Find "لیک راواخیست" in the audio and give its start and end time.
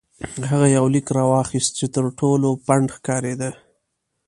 0.93-1.71